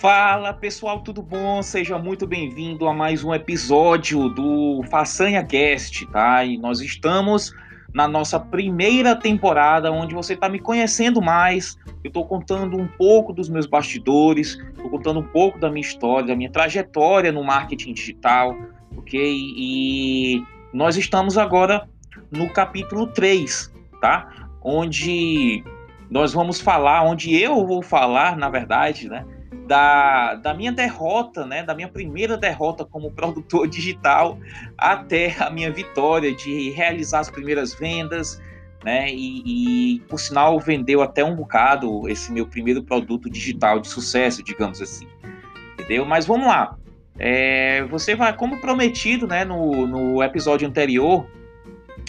[0.00, 1.60] Fala pessoal, tudo bom?
[1.60, 6.44] Seja muito bem-vindo a mais um episódio do Façanha Cast, tá?
[6.44, 7.52] E nós estamos
[7.92, 11.76] na nossa primeira temporada, onde você está me conhecendo mais.
[12.04, 16.28] Eu estou contando um pouco dos meus bastidores, estou contando um pouco da minha história,
[16.28, 18.56] da minha trajetória no marketing digital,
[18.96, 19.20] ok?
[19.20, 21.88] E nós estamos agora
[22.30, 24.48] no capítulo 3, tá?
[24.62, 25.64] Onde
[26.08, 29.26] nós vamos falar, onde eu vou falar, na verdade, né?
[29.68, 34.38] Da, da minha derrota, né, da minha primeira derrota como produtor digital
[34.76, 38.40] até a minha vitória de realizar as primeiras vendas,
[38.82, 43.88] né, e, e por sinal vendeu até um bocado esse meu primeiro produto digital de
[43.88, 45.06] sucesso, digamos assim,
[45.74, 46.06] entendeu?
[46.06, 46.74] Mas vamos lá,
[47.18, 51.26] é, você vai, como prometido, né, no, no episódio anterior,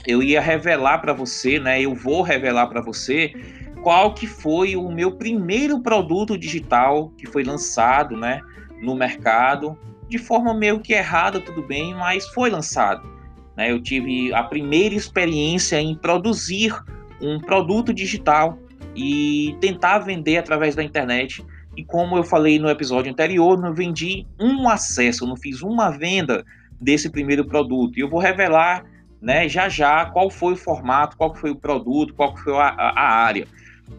[0.08, 3.34] eu ia revelar para você, né, eu vou revelar para você
[3.82, 8.42] qual que foi o meu primeiro produto digital que foi lançado, né,
[8.82, 13.08] no mercado, de forma meio que errada, tudo bem, mas foi lançado.
[13.56, 13.72] Né?
[13.72, 16.74] Eu tive a primeira experiência em produzir
[17.22, 18.58] um produto digital
[18.96, 21.46] e tentar vender através da internet.
[21.78, 26.44] E como eu falei no episódio anterior, não vendi um acesso, não fiz uma venda
[26.82, 27.98] desse primeiro produto.
[27.98, 28.84] E eu vou revelar
[29.22, 32.90] né, já já qual foi o formato, qual foi o produto, qual foi a, a,
[32.96, 33.48] a área.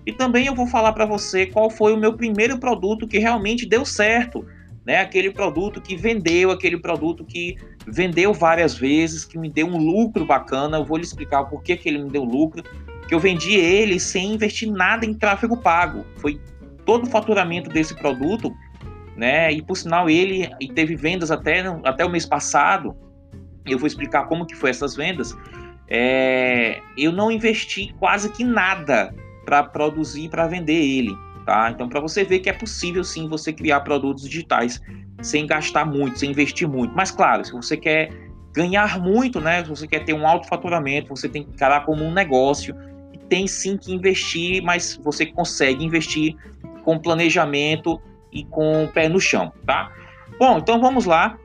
[0.07, 3.67] E também eu vou falar para você qual foi o meu primeiro produto que realmente
[3.67, 4.45] deu certo,
[4.85, 5.01] né?
[5.01, 10.25] Aquele produto que vendeu, aquele produto que vendeu várias vezes, que me deu um lucro
[10.25, 10.79] bacana.
[10.79, 12.63] Eu vou lhe explicar por que, que ele me deu lucro.
[13.07, 16.07] Que eu vendi ele sem investir nada em tráfego pago.
[16.17, 16.41] Foi
[16.87, 18.53] todo o faturamento desse produto,
[19.17, 19.53] né?
[19.53, 22.97] E por sinal ele e teve vendas até até o mês passado.
[23.67, 25.37] Eu vou explicar como que foi essas vendas.
[25.89, 29.13] É, eu não investi quase que nada
[29.51, 31.13] para produzir e para vender ele.
[31.45, 31.71] Tá?
[31.73, 34.81] Então, para você ver que é possível sim você criar produtos digitais
[35.21, 36.95] sem gastar muito, sem investir muito.
[36.95, 38.13] Mas, claro, se você quer
[38.53, 39.65] ganhar muito, né?
[39.65, 42.77] Se você quer ter um alto faturamento, você tem que encarar como um negócio
[43.13, 46.37] e tem sim que investir, mas você consegue investir
[46.85, 48.01] com planejamento
[48.33, 49.91] e com o pé no chão, tá?
[50.39, 51.37] Bom, então vamos lá,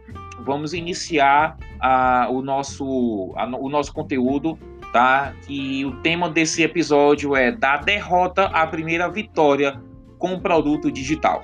[0.41, 4.57] vamos iniciar a, o, nosso, a, o nosso conteúdo
[4.95, 5.35] tá?
[5.49, 9.77] E o tema desse episódio é da derrota à primeira vitória
[10.17, 11.43] com o produto digital.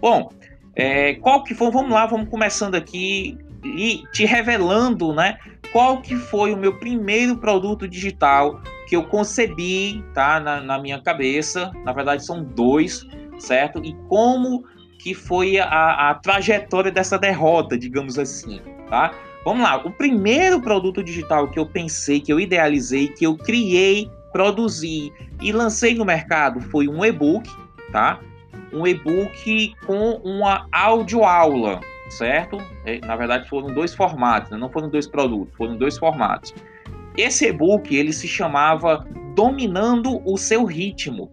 [0.00, 0.30] Bom,
[0.76, 1.72] é, qual que foi?
[1.72, 5.38] Vamos lá, vamos começando aqui e te revelando, né?
[5.72, 10.38] Qual que foi o meu primeiro produto digital que eu concebi, tá?
[10.38, 11.72] Na, na minha cabeça.
[11.84, 13.04] Na verdade, são dois,
[13.40, 13.84] certo?
[13.84, 14.64] E como
[15.00, 19.12] que foi a, a trajetória dessa derrota, digamos assim, tá?
[19.44, 24.10] Vamos lá, o primeiro produto digital que eu pensei, que eu idealizei, que eu criei,
[24.32, 27.48] produzi e lancei no mercado foi um e-book,
[27.90, 28.20] tá?
[28.72, 31.80] Um e-book com uma audioaula,
[32.10, 32.58] certo?
[32.84, 34.58] É, na verdade foram dois formatos, né?
[34.58, 36.54] não foram dois produtos, foram dois formatos.
[37.16, 41.30] Esse e-book ele se chamava Dominando o seu ritmo.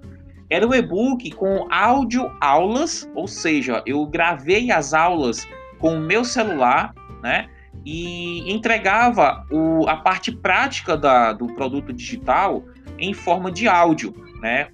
[0.49, 5.45] Era um e-book com áudio aulas, ou seja, eu gravei as aulas
[5.77, 7.49] com o meu celular, né?
[7.85, 12.63] E entregava o, a parte prática da, do produto digital
[12.99, 14.69] em forma de áudio, né?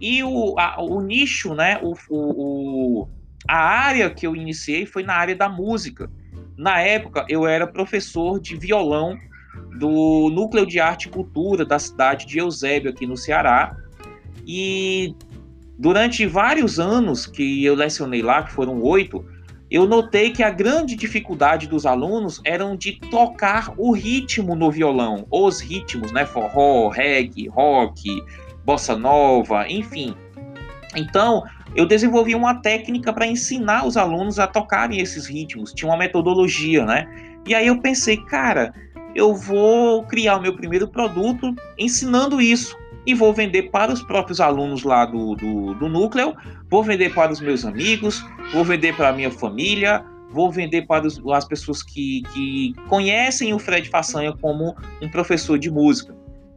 [0.00, 1.80] E o, a, o nicho, né?
[1.82, 3.08] O, o,
[3.48, 6.10] a área que eu iniciei foi na área da música.
[6.56, 9.16] Na época, eu era professor de violão
[9.78, 13.76] do Núcleo de Arte e Cultura da cidade de Eusébio, aqui no Ceará.
[14.46, 15.14] E
[15.78, 19.24] durante vários anos que eu lecionei lá, que foram oito,
[19.70, 25.26] eu notei que a grande dificuldade dos alunos eram de tocar o ritmo no violão,
[25.30, 26.24] os ritmos, né?
[26.24, 28.22] Forró, reggae, rock,
[28.64, 30.14] bossa nova, enfim.
[30.96, 35.98] Então, eu desenvolvi uma técnica para ensinar os alunos a tocarem esses ritmos, tinha uma
[35.98, 37.06] metodologia, né?
[37.46, 38.72] E aí eu pensei, cara,
[39.14, 42.76] eu vou criar o meu primeiro produto ensinando isso
[43.08, 46.36] e vou vender para os próprios alunos lá do, do, do núcleo,
[46.68, 48.22] vou vender para os meus amigos,
[48.52, 53.54] vou vender para a minha família, vou vender para os, as pessoas que, que conhecem
[53.54, 56.14] o Fred Façanha como um professor de música.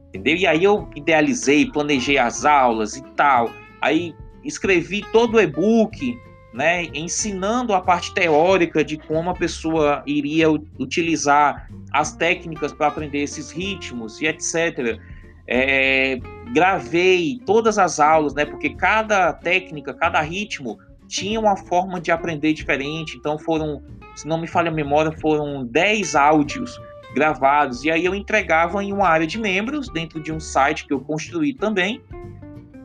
[0.09, 0.35] Entendeu?
[0.35, 3.49] E aí eu idealizei, planejei as aulas e tal.
[3.81, 4.13] Aí
[4.43, 6.19] escrevi todo o e-book,
[6.53, 13.19] né, ensinando a parte teórica de como a pessoa iria utilizar as técnicas para aprender
[13.19, 14.99] esses ritmos e etc.
[15.47, 16.19] É,
[16.53, 18.45] gravei todas as aulas, né?
[18.45, 20.77] Porque cada técnica, cada ritmo
[21.07, 23.17] tinha uma forma de aprender diferente.
[23.17, 23.81] Então foram,
[24.15, 26.79] se não me falha a memória, foram 10 áudios
[27.13, 27.83] gravados.
[27.83, 30.99] E aí eu entregava em uma área de membros, dentro de um site que eu
[30.99, 32.01] construí também.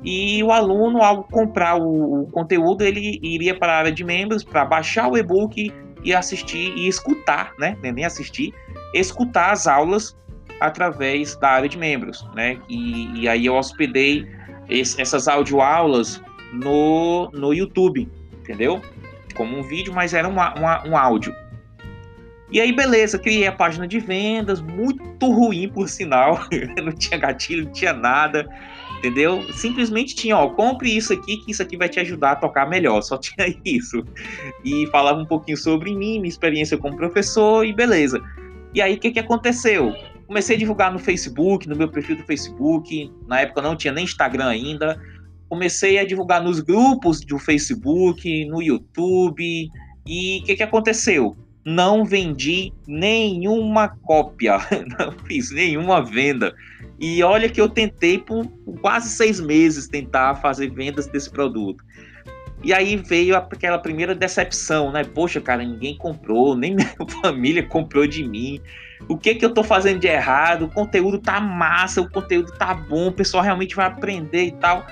[0.04, 4.44] E o aluno, ao comprar o, o conteúdo, ele iria para a área de membros
[4.44, 5.72] para baixar o e-book
[6.04, 7.76] e assistir e escutar, né?
[7.82, 8.54] Nem assistir,
[8.94, 10.16] escutar as aulas
[10.60, 12.58] através da área de membros, né?
[12.68, 14.26] E, e aí eu hospedei
[14.68, 16.22] esse, essas audioaulas
[16.52, 18.08] no, no YouTube,
[18.40, 18.80] entendeu?
[19.34, 21.34] Como um vídeo, mas era uma, uma, um áudio.
[22.50, 26.38] E aí, beleza, criei a página de vendas, muito ruim por sinal,
[26.82, 28.46] não tinha gatilho, não tinha nada,
[28.98, 29.42] entendeu?
[29.52, 33.02] Simplesmente tinha, ó, compre isso aqui, que isso aqui vai te ajudar a tocar melhor,
[33.02, 34.04] só tinha isso.
[34.64, 38.22] E falava um pouquinho sobre mim, minha experiência como professor, e beleza.
[38.72, 39.92] E aí, o que, que aconteceu?
[40.26, 43.12] Comecei a divulgar no Facebook, no meu perfil do Facebook.
[43.26, 45.00] Na época não tinha nem Instagram ainda.
[45.48, 49.70] Comecei a divulgar nos grupos do Facebook, no YouTube.
[50.06, 51.36] E o que, que aconteceu?
[51.64, 54.58] Não vendi nenhuma cópia,
[54.98, 56.54] não fiz nenhuma venda.
[56.98, 58.46] E olha que eu tentei por
[58.80, 61.84] quase seis meses tentar fazer vendas desse produto.
[62.66, 65.04] E aí veio aquela primeira decepção, né?
[65.04, 66.92] Poxa, cara, ninguém comprou, nem minha
[67.22, 68.60] família comprou de mim
[69.08, 72.74] o que que eu tô fazendo de errado, o conteúdo tá massa, o conteúdo tá
[72.74, 74.84] bom, o pessoal realmente vai aprender e tal.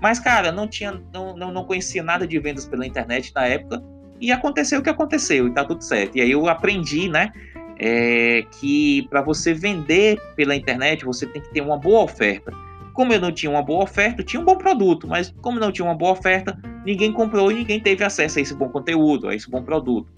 [0.00, 3.82] Mas, cara, não tinha, não, não, não conhecia nada de vendas pela internet na época,
[4.18, 6.16] e aconteceu o que aconteceu, e tá tudo certo.
[6.16, 7.30] E aí eu aprendi, né,
[7.78, 12.50] é, que para você vender pela internet, você tem que ter uma boa oferta.
[12.92, 15.84] Como eu não tinha uma boa oferta, tinha um bom produto, mas como não tinha
[15.84, 19.50] uma boa oferta, ninguém comprou e ninguém teve acesso a esse bom conteúdo, a esse
[19.50, 20.12] bom produto.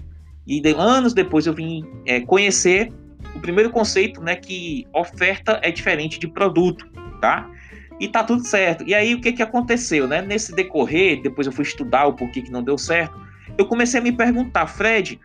[0.47, 2.93] E de, anos depois eu vim é, conhecer
[3.35, 6.87] o primeiro conceito, né, que oferta é diferente de produto,
[7.21, 7.49] tá?
[8.01, 8.85] E tá tudo certo.
[8.87, 10.21] E aí o que que aconteceu, né?
[10.21, 13.17] Nesse decorrer, depois eu fui estudar o porquê que não deu certo,
[13.57, 15.21] eu comecei a me perguntar, Fred,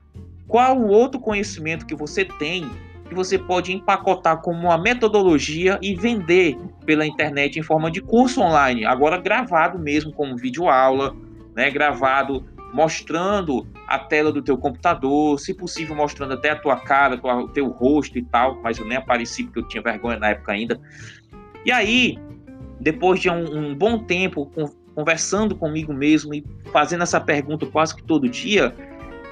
[0.47, 2.69] qual o outro conhecimento que você tem
[3.07, 8.41] que você pode empacotar como uma metodologia e vender pela internet em forma de curso
[8.41, 11.15] online, agora gravado mesmo como vídeo aula,
[11.55, 17.19] né, gravado mostrando a tela do teu computador, se possível mostrando até a tua cara,
[17.23, 20.51] o teu rosto e tal, mas eu nem apareci porque eu tinha vergonha na época
[20.51, 20.79] ainda.
[21.65, 22.19] E aí,
[22.79, 24.51] depois de um, um bom tempo
[24.93, 28.75] conversando comigo mesmo e fazendo essa pergunta quase que todo dia,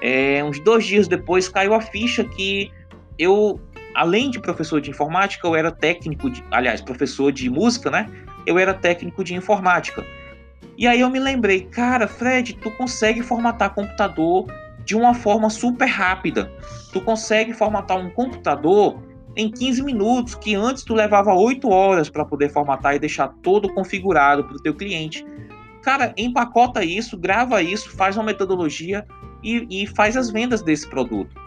[0.01, 2.71] é, uns dois dias depois caiu a ficha que
[3.17, 3.59] eu,
[3.93, 8.09] além de professor de informática, eu era técnico, de, aliás, professor de música, né?
[8.45, 10.03] Eu era técnico de informática.
[10.77, 14.45] E aí eu me lembrei, cara, Fred, tu consegue formatar computador
[14.83, 16.51] de uma forma super rápida.
[16.91, 19.01] Tu consegue formatar um computador
[19.35, 23.73] em 15 minutos, que antes tu levava 8 horas para poder formatar e deixar todo
[23.73, 25.25] configurado para o teu cliente.
[25.81, 29.05] Cara, empacota isso, grava isso, faz uma metodologia
[29.43, 31.44] e, e faz as vendas desse produto.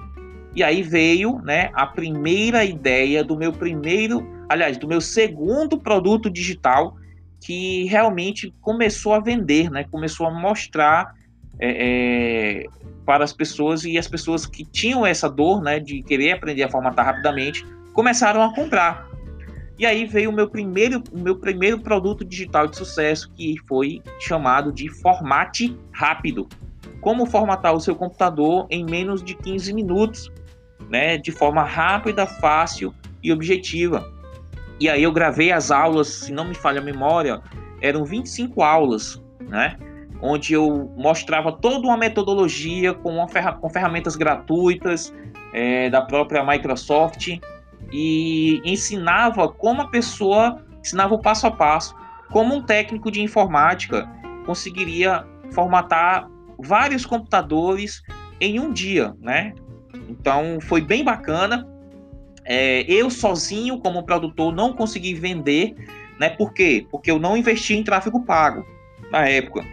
[0.58, 6.28] E aí veio né, a primeira ideia do meu primeiro, aliás, do meu segundo produto
[6.28, 6.96] digital,
[7.40, 9.84] que realmente começou a vender, né?
[9.88, 11.14] Começou a mostrar
[11.60, 12.66] é, é,
[13.06, 16.68] para as pessoas e as pessoas que tinham essa dor, né, de querer aprender a
[16.68, 19.06] formatar rapidamente, começaram a comprar.
[19.78, 24.72] E aí veio o meu primeiro, meu primeiro produto digital de sucesso, que foi chamado
[24.72, 26.48] de Formate Rápido.
[27.00, 30.32] Como formatar o seu computador em menos de 15 minutos,
[30.88, 34.10] né, de forma rápida, fácil e objetiva.
[34.80, 37.40] E aí eu gravei as aulas, se não me falha a memória,
[37.80, 39.76] eram 25 aulas, né?
[40.20, 45.14] Onde eu mostrava toda uma metodologia com, uma ferra com ferramentas gratuitas
[45.52, 47.38] é, da própria Microsoft
[47.92, 51.94] e ensinava como a pessoa, ensinava o passo a passo,
[52.30, 54.08] como um técnico de informática
[54.44, 56.26] conseguiria formatar
[56.58, 58.02] vários computadores
[58.40, 59.52] em um dia, né?
[60.08, 61.66] Então foi bem bacana.
[62.44, 65.74] É, eu sozinho, como produtor, não consegui vender,
[66.18, 66.30] né?
[66.30, 66.86] Por quê?
[66.90, 68.64] Porque eu não investi em tráfego pago
[69.10, 69.64] na época.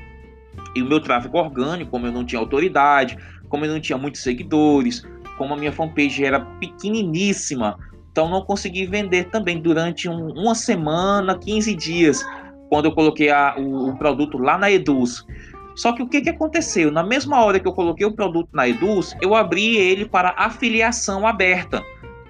[0.76, 3.18] E o meu tráfego orgânico, como eu não tinha autoridade,
[3.48, 5.04] como eu não tinha muitos seguidores,
[5.38, 7.78] como a minha fanpage era pequeniníssima,
[8.12, 12.26] então não consegui vender também durante um, uma semana, 15 dias,
[12.70, 15.26] quando eu coloquei a, o, o, produto lá na Eduz.
[15.76, 16.90] Só que o que, que aconteceu?
[16.92, 21.28] Na mesma hora que eu coloquei o produto na Eduz, eu abri ele para afiliação
[21.28, 21.84] aberta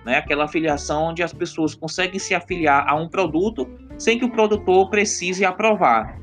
[0.06, 0.20] né?
[0.20, 4.90] Aquela afiliação onde as pessoas conseguem se afiliar a um produto sem que o produtor
[4.90, 6.18] precise aprovar.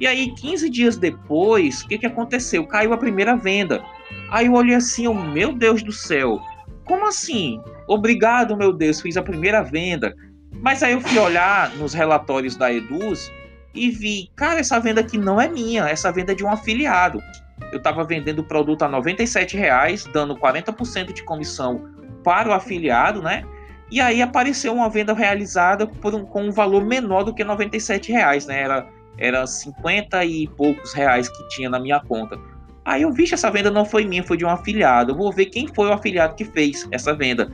[0.00, 2.66] E aí, 15 dias depois, o que, que aconteceu?
[2.66, 3.84] Caiu a primeira venda.
[4.30, 6.40] Aí eu olhei assim, oh, meu Deus do céu,
[6.86, 7.60] como assim?
[7.86, 10.16] Obrigado, meu Deus, fiz a primeira venda.
[10.62, 13.30] Mas aí eu fui olhar nos relatórios da Eduz
[13.74, 17.20] e vi, cara, essa venda aqui não é minha, essa venda é de um afiliado.
[17.72, 21.88] Eu estava vendendo o produto a 97 reais, dando 40% de comissão
[22.24, 23.44] para o afiliado, né?
[23.90, 28.46] E aí apareceu uma venda realizada um, com um valor menor do que R$ reais,
[28.46, 28.62] né?
[28.62, 28.86] Era
[29.20, 32.38] era 50 e poucos reais que tinha na minha conta.
[32.84, 35.12] Aí eu vi que essa venda não foi minha, foi de um afiliado.
[35.12, 37.52] Eu vou ver quem foi o afiliado que fez essa venda.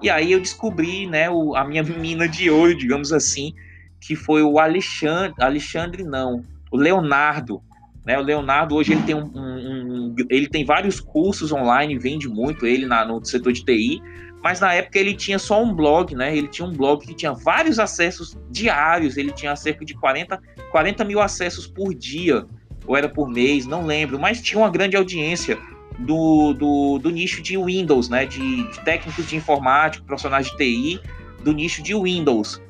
[0.00, 3.54] E aí eu descobri, né, o, a minha mina de ouro, digamos assim,
[4.02, 7.62] que foi o Alexandre, Alexandre não, o Leonardo.
[8.04, 12.28] Né, o Leonardo hoje ele tem um, um, um, ele tem vários cursos online, vende
[12.28, 14.02] muito ele na, no setor de TI,
[14.42, 16.36] mas na época ele tinha só um blog, né?
[16.36, 20.42] Ele tinha um blog que tinha vários acessos diários, ele tinha cerca de 40,
[20.72, 22.44] 40 mil acessos por dia
[22.84, 25.56] ou era por mês, não lembro, mas tinha uma grande audiência
[26.00, 28.26] do, do, do nicho de Windows, né?
[28.26, 31.00] De, de, técnicos de informática, profissionais de TI,
[31.44, 32.60] do nicho de Windows.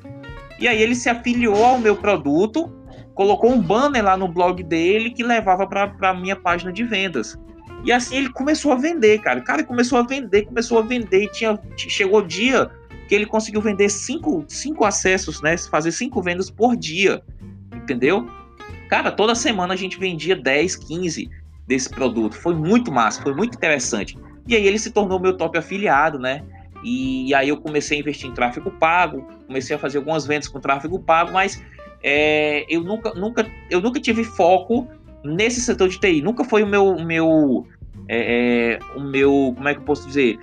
[0.59, 2.71] E aí ele se afiliou ao meu produto,
[3.13, 7.37] colocou um banner lá no blog dele que levava para a minha página de vendas.
[7.83, 9.39] E assim ele começou a vender, cara.
[9.39, 11.23] O cara começou a vender, começou a vender.
[11.23, 12.69] E tinha, chegou o dia
[13.07, 15.57] que ele conseguiu vender cinco, cinco acessos, né?
[15.57, 17.21] Fazer cinco vendas por dia.
[17.75, 18.25] Entendeu?
[18.89, 21.29] Cara, toda semana a gente vendia 10, 15
[21.67, 22.35] desse produto.
[22.35, 24.17] Foi muito massa, foi muito interessante.
[24.47, 26.43] E aí ele se tornou meu top afiliado, né?
[26.83, 30.59] E aí eu comecei a investir em tráfego pago, comecei a fazer algumas vendas com
[30.59, 31.63] tráfego pago, mas
[32.03, 34.87] é, eu, nunca, nunca, eu nunca tive foco
[35.23, 36.21] nesse setor de TI.
[36.21, 37.65] Nunca foi o meu, meu,
[38.07, 40.37] é, é, o meu, como é que eu posso dizer?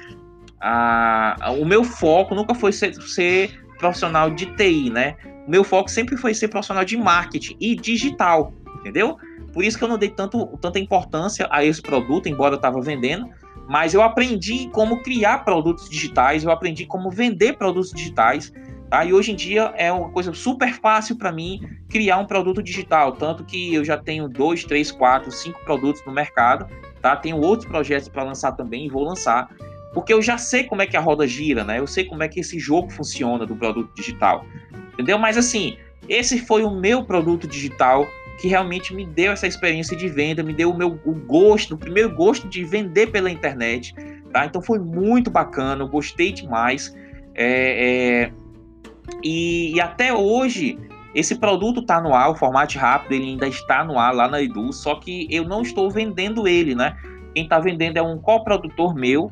[0.61, 5.17] Ah, o meu foco nunca foi ser, ser profissional de TI, né?
[5.51, 9.17] meu foco sempre foi ser profissional de marketing e digital, entendeu?
[9.53, 12.81] Por isso que eu não dei tanto, tanta importância a esse produto, embora eu estava
[12.81, 13.29] vendendo,
[13.71, 18.53] mas eu aprendi como criar produtos digitais, eu aprendi como vender produtos digitais,
[18.91, 19.05] tá?
[19.05, 23.13] E hoje em dia é uma coisa super fácil para mim criar um produto digital,
[23.13, 26.67] tanto que eu já tenho dois, três, quatro, cinco produtos no mercado,
[27.01, 27.15] tá?
[27.15, 29.49] Tenho outros projetos para lançar também e vou lançar,
[29.95, 31.79] porque eu já sei como é que a roda gira, né?
[31.79, 34.45] Eu sei como é que esse jogo funciona do produto digital
[35.01, 35.19] entendeu?
[35.19, 35.77] Mas assim,
[36.09, 38.07] esse foi o meu produto digital
[38.41, 41.79] que realmente me deu essa experiência de venda, me deu o meu o gosto, o
[41.79, 43.95] primeiro gosto de vender pela internet,
[44.33, 44.47] tá?
[44.47, 46.97] Então foi muito bacana, eu gostei demais.
[47.35, 48.33] É, é,
[49.23, 50.79] e, e, até hoje
[51.15, 54.41] esse produto está no ar, o formato rápido ele ainda está no ar lá na
[54.41, 56.97] Edu, só que eu não estou vendendo ele, né?
[57.35, 59.31] Quem está vendendo é um coprodutor meu,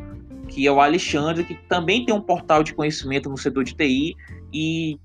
[0.48, 4.14] que é o Alexandre, que também tem um portal de conhecimento no setor de TI
[4.52, 4.98] e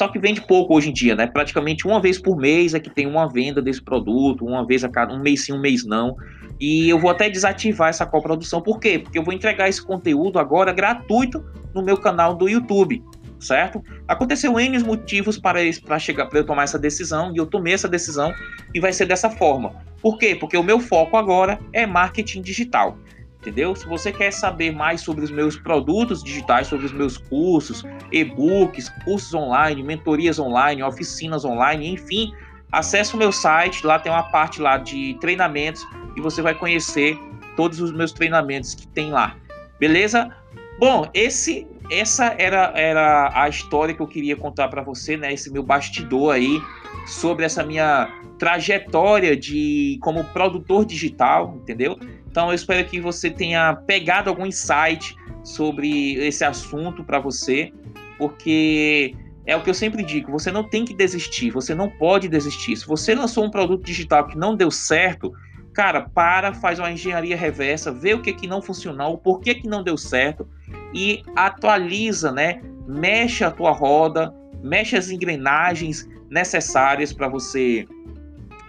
[0.00, 1.26] só que vende pouco hoje em dia, né?
[1.26, 4.88] Praticamente uma vez por mês é que tem uma venda desse produto, uma vez a
[4.88, 6.16] cada um mês sim, um mês não.
[6.58, 8.62] E eu vou até desativar essa coprodução.
[8.62, 8.98] Por quê?
[8.98, 13.04] Porque eu vou entregar esse conteúdo agora gratuito no meu canal do YouTube,
[13.38, 13.84] certo?
[14.08, 17.86] Aconteceu N motivos para, para chegar para eu tomar essa decisão e eu tomei essa
[17.86, 18.32] decisão
[18.74, 19.74] e vai ser dessa forma.
[20.00, 20.34] Por quê?
[20.34, 22.96] Porque o meu foco agora é marketing digital
[23.40, 23.74] entendeu?
[23.74, 27.82] Se você quer saber mais sobre os meus produtos digitais, sobre os meus cursos,
[28.12, 32.32] e-books, cursos online, mentorias online, oficinas online, enfim,
[32.70, 37.18] acesse o meu site, lá tem uma parte lá de treinamentos e você vai conhecer
[37.56, 39.36] todos os meus treinamentos que tem lá.
[39.78, 40.30] Beleza?
[40.78, 45.32] Bom, esse essa era, era a história que eu queria contar para você, né?
[45.32, 46.62] Esse meu bastidor aí
[47.04, 51.98] sobre essa minha trajetória de como produtor digital, entendeu?
[52.30, 57.72] Então eu espero que você tenha pegado algum insight sobre esse assunto para você,
[58.16, 59.14] porque
[59.46, 62.76] é o que eu sempre digo, você não tem que desistir, você não pode desistir.
[62.76, 65.32] Se você lançou um produto digital que não deu certo,
[65.72, 69.66] cara, para, faz uma engenharia reversa, vê o que que não funcionou, o porquê que
[69.66, 70.46] não deu certo
[70.94, 72.60] e atualiza, né?
[72.86, 74.32] Mexe a tua roda,
[74.62, 77.86] mexe as engrenagens necessárias para você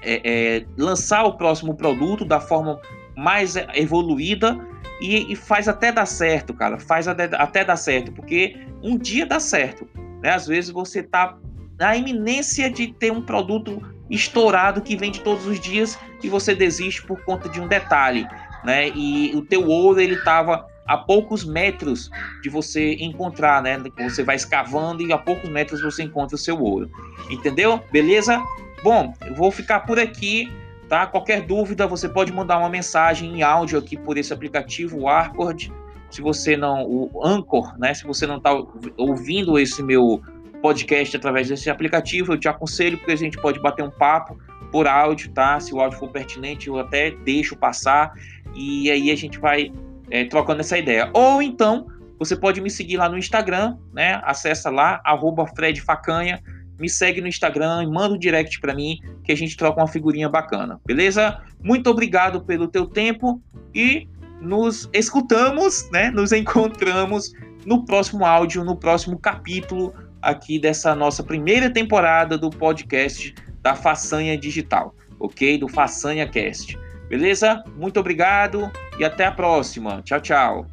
[0.01, 2.80] é, é, lançar o próximo produto da forma
[3.15, 4.60] mais evoluída
[5.01, 6.80] e, e, faz até dar certo, cara.
[6.80, 9.88] Faz até, até dar certo, porque um dia dá certo.
[10.22, 10.30] Né?
[10.30, 11.38] Às vezes você tá
[11.80, 17.01] na iminência de ter um produto estourado que vende todos os dias e você desiste
[17.03, 18.27] por conta de um detalhe,
[18.63, 18.89] né?
[18.89, 22.10] E o teu ouro ele tava a poucos metros
[22.44, 23.82] de você encontrar, né?
[24.03, 26.91] Você vai escavando e a poucos metros você encontra o seu ouro.
[27.30, 27.82] Entendeu?
[27.91, 28.44] Beleza?
[28.84, 30.51] Bom, eu vou ficar por aqui,
[30.91, 31.07] tá?
[31.07, 35.71] Qualquer dúvida, você pode mandar uma mensagem em áudio aqui por esse aplicativo, o Arcord.
[36.10, 37.93] Se você não, o Anchor, né?
[37.93, 38.51] Se você não está
[38.98, 40.21] ouvindo esse meu
[40.62, 44.38] podcast através desse aplicativo, eu te aconselho porque a gente pode bater um papo
[44.69, 45.57] por áudio, tá?
[45.62, 48.12] Se o áudio for pertinente, eu até deixo passar
[48.53, 49.71] e aí a gente vai
[50.10, 51.10] é, trocando essa ideia.
[51.13, 51.88] Ou então,
[52.19, 54.19] você pode me seguir lá no Instagram, né?
[54.25, 56.43] Acessa lá, arroba Fred Facanha,
[56.80, 59.88] me segue no Instagram e manda um direct para mim que a gente troca uma
[59.88, 61.42] figurinha bacana, beleza?
[61.63, 63.42] Muito obrigado pelo teu tempo
[63.74, 64.08] e
[64.42, 66.10] nos escutamos, né?
[66.12, 67.32] Nos encontramos
[67.66, 74.38] no próximo áudio, no próximo capítulo aqui dessa nossa primeira temporada do podcast da Façanha
[74.38, 75.58] Digital, ok?
[75.58, 76.78] Do Façanha Cast.
[77.08, 77.63] Beleza?
[77.75, 80.01] Muito obrigado e até a próxima.
[80.04, 80.71] Tchau, tchau.